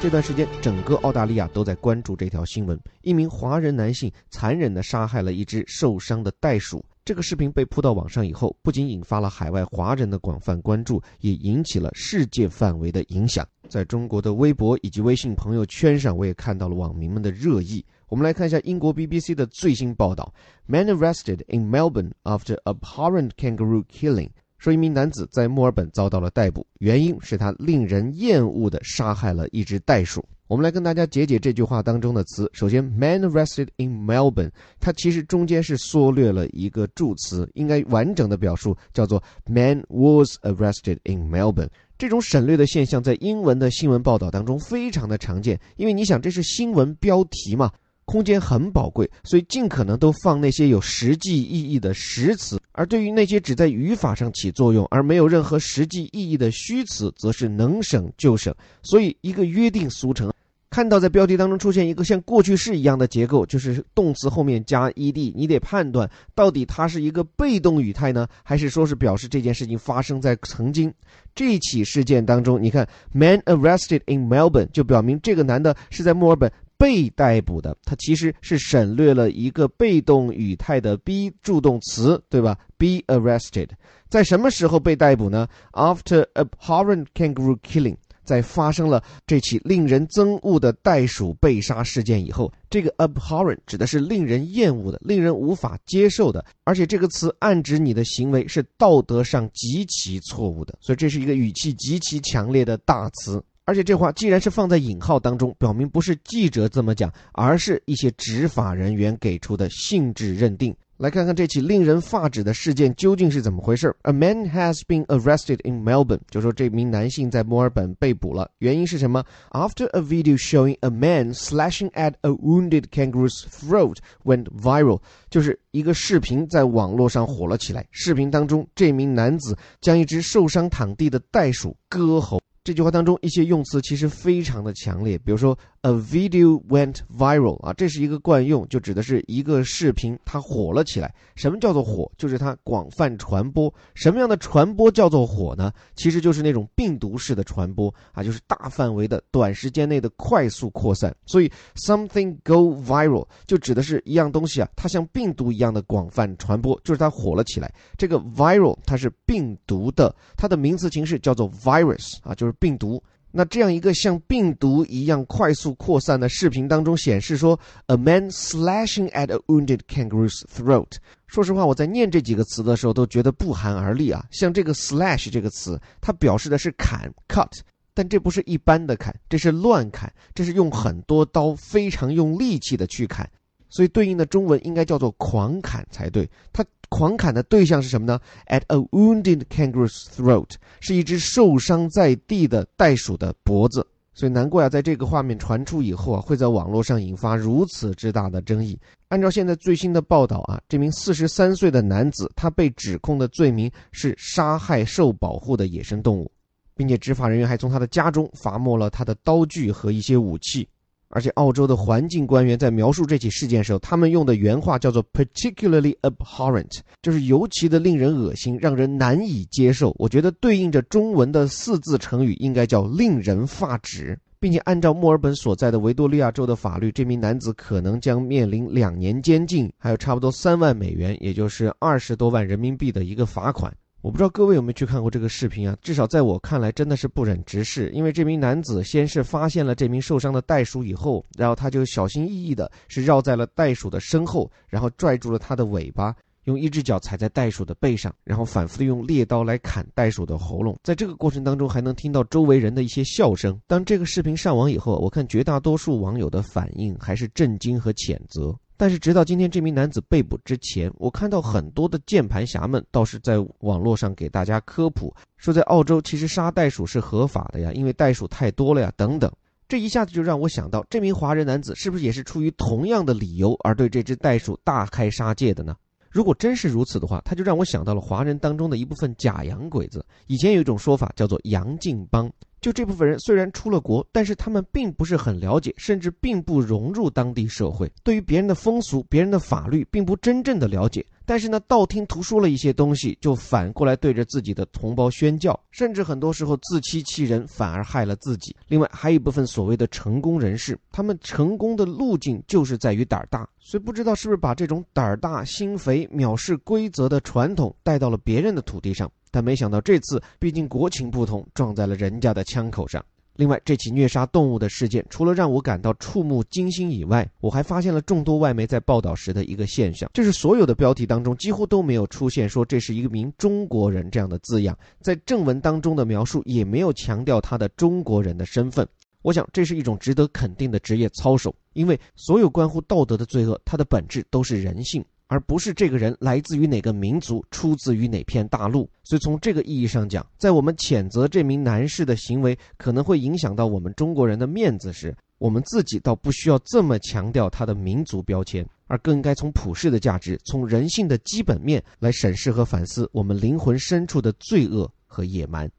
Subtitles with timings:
[0.00, 6.84] 这段时间，整个澳大利亚都在关注这条新闻：一名华人男性残忍地杀害了一只受伤的袋鼠。
[7.04, 13.44] 这个视频被铺到网上以后，不仅引发了海外华人的广泛关注，也引起了世界范围的影响。
[13.68, 17.84] 在中国的微博以及微信朋友圈上，我也看到了网民们的热议。
[18.08, 20.32] 我们来看一下英国 BBC 的最新报道
[20.66, 24.30] ：Man arrested in Melbourne after abhorrent kangaroo killing。
[24.58, 30.24] 说一名男子在墨尔本遭到了逮捕，原因是他令人厌恶的杀害了一只袋鼠。
[30.48, 32.50] 我们来跟大家解解这句话当中的词。
[32.54, 34.50] 首先，man arrested in Melbourne，
[34.80, 41.68] 它其实中间是缩略了一个助词，应该完整的表述叫做 man was arrested in Melbourne。
[41.98, 47.70] 这种省略的现象在英文的新闻报道当中非常的常见，因为你想这是新闻标题嘛。
[48.08, 58.54] 空间很宝贵，所以尽可能都放那些有实际意义的实词，而对于那些只在语法上起作用而没有任何实际意义的虚词，则是能省就省。
[58.82, 60.32] 所以，一个约定俗成，
[60.70, 70.90] 看到在标题当中出现一个像过去式一样的结构，就是动词后面加 ed，你得判断到底它是一个被动语态呢，还是说是表示这件事情发生在曾经
[71.34, 72.62] 这起事件当中。
[72.62, 76.50] 你看，man arrested in Melbourne 就表明这个男的是在墨尔本。
[76.78, 83.68] 被逮捕的，它其实是省略了一个被动语态的 be 助动词，对吧？Be arrested，
[84.08, 103.42] 在什么时候被逮捕呢？After abhorrent kangaroo killing，在发生了这起令人憎恶的袋鼠被杀事件以后，这个 abhorrent 指的是令人厌恶的、令人无法接受的，而且这个词暗指你的行为是道德上极其错误的，所以这是一个语气极其强烈的大词。
[103.68, 110.74] 而且这话既然是放在引号当中，表明不是记者这么讲，而是一些执法人员给出的性质认定。
[110.96, 118.50] 来看看这起令人发指的事件究竟是怎么回事？A man has been arrested in Melbourne，就说这名男性在墨尔本被捕了。
[118.60, 127.86] 原因是什么？After a video showing a man slashing at a wounded kangaroo's throat went viral，就是一个视频在网络上火了起来。
[127.90, 132.40] 视频当中，这名男子将一只受伤躺地的袋鼠割喉。
[132.68, 141.14] 这句话当中一些用词其实非常的强烈，比如说 a video went viral 啊，这是一个惯用，就指的是一个视频它火了起来。
[141.34, 142.10] 什么叫做火？
[142.18, 143.72] 就是它广泛传播。
[143.94, 145.72] 什么样的传播叫做火呢？
[145.96, 151.14] 其实就是那种病毒式的传播啊，就是大范围的、短时间内的快速扩散。
[151.24, 157.72] 所以 something go viral 就指的是一样东西啊，它像病毒一样的广泛传播，就是它火了起来。
[157.96, 162.54] 这个 viral 它是病毒的，它的名词形式叫做 virus 啊，就是。
[162.58, 163.00] 病毒，
[163.30, 170.92] 那这样一个像病毒一样快速扩散的视频当中显示说，a man slashing at a wounded kangaroo's throat。
[171.26, 174.24] 说实话，我在念这几个词的时候都觉得不寒而栗啊。
[174.30, 177.52] 像这个 slash 这个词，它表示的是砍 cut，
[177.92, 183.28] 但这不是一般的砍，这是乱砍，这是用很多刀，非常用力气的去砍。
[183.68, 186.28] 所以对应的中文应该叫做狂砍才对。
[186.52, 193.86] 他狂砍的对象是什么呢？At a wounded kangaroo's throat，是一只受伤在地的袋鼠的脖子。
[194.14, 198.76] 所以难怪啊，在这个画面传出以后啊，会在网络上引发如此之大的争议。
[199.08, 206.28] 按照现在最新的报道啊，这名四十三岁的男子，他被指控的罪名是杀害受保护的野生动物，
[206.74, 210.68] 并且执法人员还从他的家中罚没了他的刀具和一些武器。
[211.10, 219.94] 而且，澳洲的环境官员在描述这起事件时候，他们用的原话叫做 “particularly abhorrent”，就是尤其的令人恶心，让人难以接受。
[219.98, 233.74] 我觉得对应着中文的四字成语应该叫“令人发指”，并且按照墨尔本所在的维多利亚州的法律，这名男子可能将面临两年监禁，还有差不多三万美元，也就是二十多万人民币的一个罚款。
[234.00, 235.76] 我不知道各位有没有去看过这个视频啊？
[235.82, 237.90] 至少在我看来，真的是不忍直视。
[237.90, 246.14] 因为这名男子先是发现了这名受伤的袋鼠以后，然后他就小心翼翼的是绕在了袋鼠的身后，然后拽住了它的尾巴，
[246.44, 250.78] 用一只脚踩在袋鼠的背上，然后反复的用猎刀来砍袋鼠的喉咙。
[250.84, 253.60] 在这个过程当中，还能听到周围人的一些笑声。
[253.66, 258.56] 当这个视频上网以后，我看绝大多数网友的反应还是震惊和谴责。
[258.78, 269.28] 但是，直到今天这名男子被捕之前，我看到很多的键盘侠们倒是在网络上给大家科普，说在澳洲其实杀袋鼠是合法的呀，因为袋鼠太多了呀，等等。
[269.66, 275.74] 这一下子就让我想到，这名华人男子是不是也是出于同样的理由而对这只袋鼠大开杀戒的呢？
[276.08, 280.06] 如果真是如此的话，他就让我想到了华人当中的一部分假洋鬼子。
[280.28, 282.30] 以前有一种说法叫做“洋泾帮”。
[282.60, 291.04] 就这部分人虽然出了国，但是他们并不是很了解，甚至并不融入当地社会，对于别人的风俗、别人的法律，并不真正的了解。
[291.28, 298.56] 但是呢，道听途说了一些东西，就反过来对着自己的同胞宣教，甚至很多时候自欺欺人，反而害了自己。
[298.66, 309.12] 另外，还有一部分所谓的成功人士，他们成功的路径就是在于胆儿大，所以不知道是不是把这种胆儿大、心肥、藐视规则的传统带到了别人的土地上。
[309.30, 313.04] 但没想到这次，毕竟国情不同，撞在了人家的枪口上。
[313.38, 328.84] 另外，这起虐杀动物的事件，除了让我感到触目惊心以外，我还发现了众多外媒在报道时的一个现象，就是所有的标题当中几乎都没有出现说这是一名中国人这样的字样，在正文当中的描述也没有强调他的中国人的身份。
[329.22, 335.04] 我想，这是一种值得肯定的职业操守，因为所有关乎道德的罪恶，它的本质都是人性。
[335.28, 338.88] 而不是这个人来自于哪个民族，出自于哪片大陆。
[339.04, 355.70] 所以从这个意义上讲，在我们谴责这名男士的行为可能会影响到我们中国人的面子时，我们自己倒不需要这么强调他的民族标签，而更应该从普世的价值，从人性的基本面来审视和反思我们灵魂深处的罪恶和野蛮。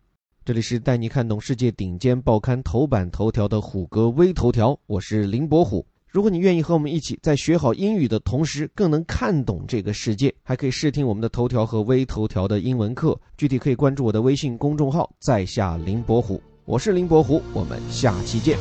[0.46, 5.86] 这里是带你看懂世界顶尖报刊头版头条的虎哥微头条，我是林伯虎。
[6.12, 13.16] 如果你愿意和我们一起在学好英语的同时，更能看懂这个世界，还可以试听我们的头条和微头条的英文课。
[13.38, 18.58] 具体可以关注我的微信公众号“在下林伯虎”，我是林伯虎，我们下期见。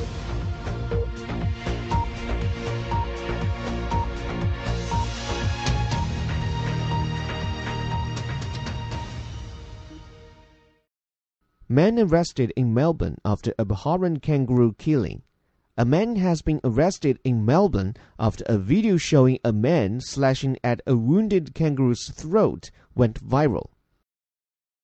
[11.66, 15.20] Man arrested in Melbourne after abhorrent kangaroo killing.
[15.80, 20.80] A man has been arrested in Melbourne after a video showing a man slashing at
[20.88, 23.68] a wounded kangaroo's throat went viral.